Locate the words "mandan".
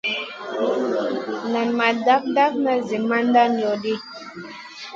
3.09-3.49